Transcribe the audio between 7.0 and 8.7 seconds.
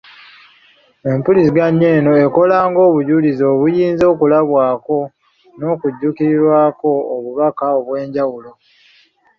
obubaka obw'enjawulo.